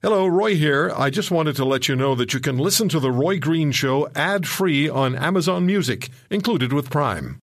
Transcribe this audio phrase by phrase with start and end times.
[0.00, 0.92] Hello, Roy here.
[0.96, 3.72] I just wanted to let you know that you can listen to The Roy Green
[3.72, 7.40] Show ad free on Amazon Music, included with Prime.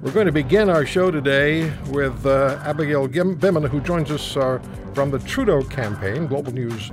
[0.00, 4.58] We're going to begin our show today with uh, Abigail Bimman, who joins us uh,
[4.94, 6.90] from the Trudeau campaign, Global News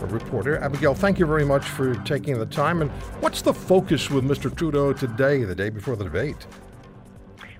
[0.00, 0.58] reporter.
[0.58, 2.82] Abigail, thank you very much for taking the time.
[2.82, 4.52] And what's the focus with Mr.
[4.52, 6.48] Trudeau today, the day before the debate?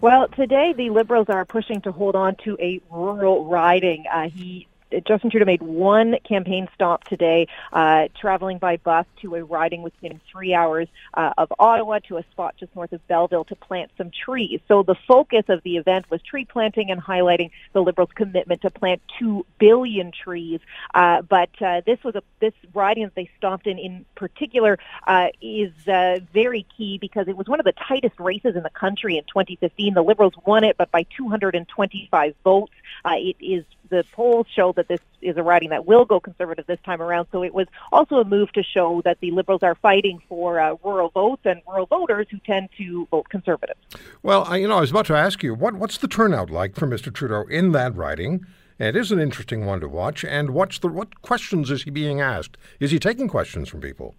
[0.02, 4.04] Well, today the Liberals are pushing to hold on to a rural riding.
[4.12, 4.66] Uh, he
[5.06, 10.20] Justin Trudeau made one campaign stop today, uh, traveling by bus to a riding within
[10.30, 14.10] three hours uh, of Ottawa to a spot just north of Belleville to plant some
[14.10, 14.60] trees.
[14.68, 18.70] So the focus of the event was tree planting and highlighting the Liberals' commitment to
[18.70, 20.60] plant two billion trees.
[20.94, 25.28] Uh, but uh, this was a this riding that they stopped in in particular uh,
[25.40, 29.16] is uh, very key because it was one of the tightest races in the country
[29.16, 29.94] in 2015.
[29.94, 32.72] The Liberals won it, but by 225 votes.
[33.04, 36.78] it is the polls show that this is a riding that will go conservative this
[36.84, 37.26] time around.
[37.32, 40.74] So it was also a move to show that the Liberals are fighting for uh,
[40.82, 43.76] rural votes and rural voters who tend to vote conservative.
[44.22, 46.74] Well, I, you know, I was about to ask you, what, what's the turnout like
[46.74, 47.12] for Mr.
[47.12, 48.46] Trudeau in that riding?
[48.78, 50.24] It is an interesting one to watch.
[50.24, 52.56] And what's the what questions is he being asked?
[52.80, 54.16] Is he taking questions from people?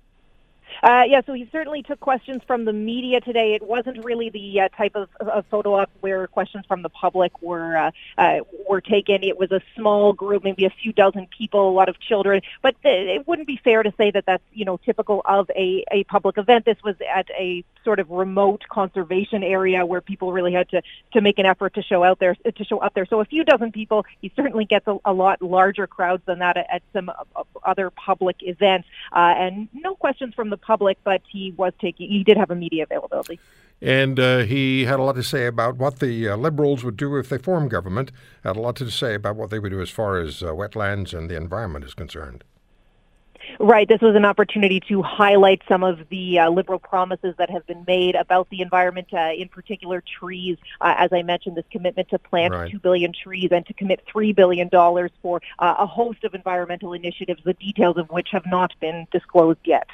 [0.82, 3.54] Uh, yeah, so he certainly took questions from the media today.
[3.54, 7.42] It wasn't really the uh, type of, of photo op where questions from the public
[7.42, 9.24] were uh, uh, were taken.
[9.24, 12.42] It was a small group, maybe a few dozen people, a lot of children.
[12.62, 15.84] But th- it wouldn't be fair to say that that's you know typical of a,
[15.92, 16.66] a public event.
[16.66, 20.82] This was at a sort of remote conservation area where people really had to
[21.14, 23.06] to make an effort to show out there to show up there.
[23.06, 24.06] So a few dozen people.
[24.22, 27.12] He certainly gets a, a lot larger crowds than that at, at some
[27.64, 32.24] other public events, uh, and no questions from the public but he was taking, he
[32.24, 33.40] did have a media availability.
[33.82, 37.18] And uh, he had a lot to say about what the uh, Liberals would do
[37.18, 38.12] if they formed government,
[38.44, 41.14] had a lot to say about what they would do as far as uh, wetlands
[41.14, 42.46] and the environment is concerned.
[43.60, 43.88] Right.
[43.88, 47.84] This was an opportunity to highlight some of the uh, liberal promises that have been
[47.88, 50.58] made about the environment, uh, in particular trees.
[50.82, 52.72] Uh, as I mentioned, this commitment to plant right.
[52.72, 54.70] 2 billion trees and to commit $3 billion
[55.22, 59.60] for uh, a host of environmental initiatives, the details of which have not been disclosed
[59.66, 59.88] yet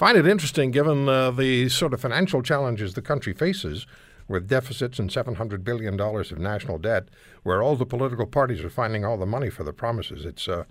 [0.00, 3.86] find it interesting given uh, the sort of financial challenges the country faces
[4.28, 7.08] with deficits and $700 billion of national debt,
[7.42, 10.24] where all the political parties are finding all the money for the promises.
[10.24, 10.64] It's, uh,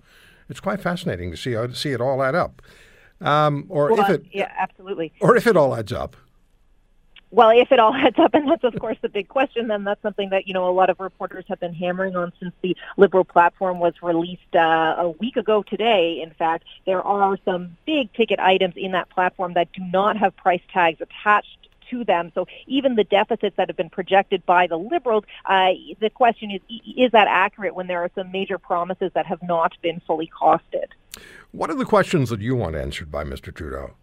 [0.48, 2.60] it's quite fascinating to see, how, to see it all add up.
[3.20, 5.12] Um, or well, if it, yeah, absolutely.
[5.20, 6.16] Or if it all adds up.
[7.32, 10.02] Well, if it all adds up, and that's of course the big question, then that's
[10.02, 13.24] something that you know a lot of reporters have been hammering on since the Liberal
[13.24, 16.20] platform was released uh, a week ago today.
[16.22, 20.36] In fact, there are some big ticket items in that platform that do not have
[20.36, 22.30] price tags attached to them.
[22.34, 25.70] So even the deficits that have been projected by the Liberals, uh,
[26.00, 26.60] the question is,
[26.96, 30.86] is that accurate when there are some major promises that have not been fully costed?
[31.50, 33.52] What are the questions that you want answered by Mr.
[33.52, 33.94] Trudeau?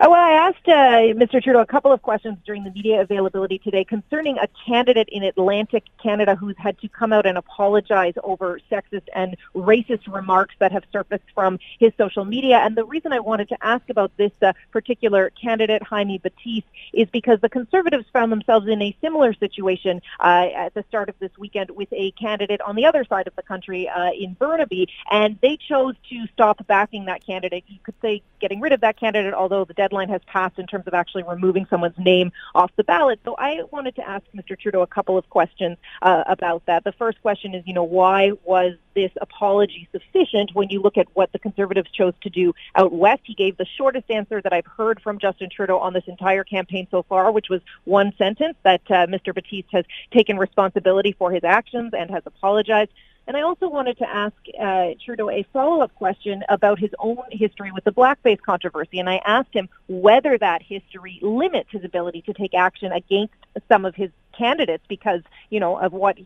[0.00, 1.42] Uh, well, I asked uh, Mr.
[1.42, 5.84] Trudeau a couple of questions during the media availability today concerning a candidate in Atlantic
[6.02, 10.84] Canada who's had to come out and apologize over sexist and racist remarks that have
[10.92, 12.58] surfaced from his social media.
[12.58, 17.08] And the reason I wanted to ask about this uh, particular candidate, Jaime Battiste, is
[17.10, 21.30] because the Conservatives found themselves in a similar situation uh, at the start of this
[21.38, 25.38] weekend with a candidate on the other side of the country uh, in Burnaby, and
[25.42, 27.64] they chose to stop backing that candidate.
[27.66, 30.86] You could say getting rid of that candidate, although the deadline has passed in terms
[30.86, 33.20] of actually removing someone's name off the ballot.
[33.24, 34.58] So I wanted to ask Mr.
[34.58, 36.84] Trudeau a couple of questions uh, about that.
[36.84, 41.06] The first question is, you know, why was this apology sufficient when you look at
[41.14, 43.22] what the Conservatives chose to do out west?
[43.24, 46.88] He gave the shortest answer that I've heard from Justin Trudeau on this entire campaign
[46.90, 49.32] so far, which was one sentence that uh, Mr.
[49.34, 52.90] Battiste has taken responsibility for his actions and has apologized.
[53.28, 57.70] And I also wanted to ask uh, Trudeau a follow-up question about his own history
[57.70, 59.00] with the blackface controversy.
[59.00, 63.34] And I asked him whether that history limits his ability to take action against
[63.68, 66.16] some of his candidates because, you know, of what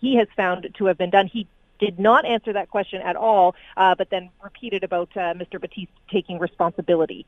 [0.00, 1.26] he has found to have been done.
[1.26, 1.48] He
[1.80, 5.58] did not answer that question at all, uh, but then repeated about uh, Mr.
[5.58, 7.26] Battiste taking responsibility.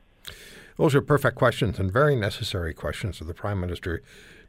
[0.77, 4.01] Those are perfect questions and very necessary questions of the Prime Minister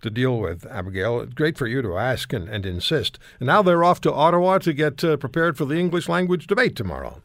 [0.02, 1.24] to deal with, Abigail.
[1.26, 3.18] Great for you to ask and, and insist.
[3.38, 6.74] And now they're off to Ottawa to get uh, prepared for the English language debate
[6.76, 7.22] tomorrow.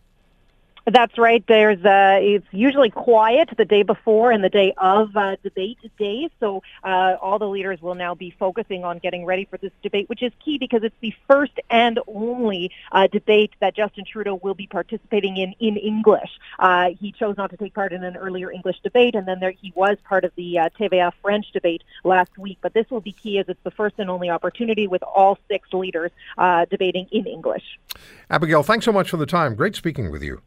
[0.85, 1.43] That's right.
[1.47, 6.29] There's uh, it's usually quiet the day before and the day of uh, debate day.
[6.39, 10.09] So uh, all the leaders will now be focusing on getting ready for this debate,
[10.09, 14.55] which is key because it's the first and only uh, debate that Justin Trudeau will
[14.55, 16.31] be participating in in English.
[16.57, 19.51] Uh, he chose not to take part in an earlier English debate, and then there,
[19.51, 22.57] he was part of the uh, TVA French debate last week.
[22.61, 25.71] But this will be key as it's the first and only opportunity with all six
[25.73, 27.79] leaders uh, debating in English.
[28.29, 29.53] Abigail, thanks so much for the time.
[29.55, 30.41] Great speaking with you.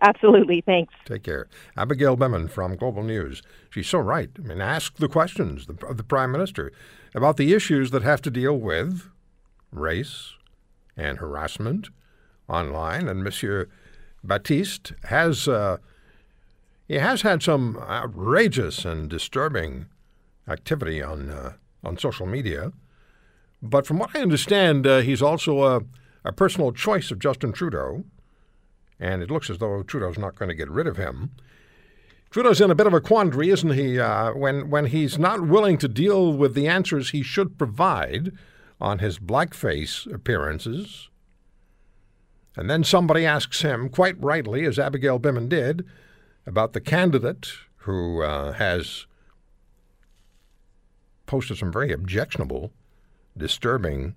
[0.00, 0.62] Absolutely.
[0.62, 0.94] Thanks.
[1.04, 1.48] Take care.
[1.76, 3.42] Abigail Bimman from Global News.
[3.70, 4.30] She's so right.
[4.38, 6.72] I mean, ask the questions of the Prime Minister
[7.14, 9.10] about the issues that have to deal with
[9.70, 10.32] race
[10.96, 11.88] and harassment
[12.48, 13.08] online.
[13.08, 13.68] And Monsieur
[14.26, 15.78] Battiste has uh,
[16.88, 19.86] he has had some outrageous and disturbing
[20.48, 21.52] activity on uh,
[21.82, 22.72] on social media.
[23.62, 25.80] But from what I understand, uh, he's also a,
[26.24, 28.04] a personal choice of Justin Trudeau
[29.00, 31.30] and it looks as though Trudeau's not going to get rid of him.
[32.30, 35.78] Trudeau's in a bit of a quandary, isn't he, uh, when, when he's not willing
[35.78, 38.32] to deal with the answers he should provide
[38.80, 41.08] on his blackface appearances.
[42.56, 45.86] And then somebody asks him, quite rightly, as Abigail Bimman did,
[46.46, 49.06] about the candidate who uh, has
[51.26, 52.72] posted some very objectionable,
[53.36, 54.14] disturbing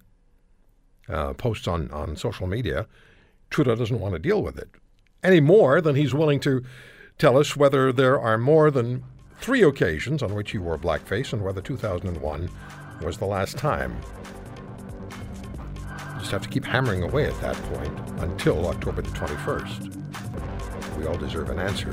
[1.09, 2.87] uh, posts on, on social media.
[3.49, 4.69] Trudeau doesn't want to deal with it
[5.23, 6.63] any more than he's willing to
[7.17, 9.03] tell us whether there are more than
[9.39, 12.49] three occasions on which he wore blackface and whether 2001
[13.01, 13.95] was the last time.
[16.13, 20.97] You just have to keep hammering away at that point until October the 21st.
[20.97, 21.91] We all deserve an answer.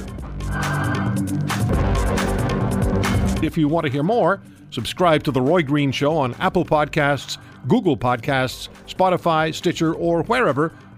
[3.44, 4.40] If you want to hear more,
[4.70, 7.36] subscribe to The Roy Green Show on Apple Podcasts,
[7.68, 10.72] Google Podcasts, Spotify, Stitcher, or wherever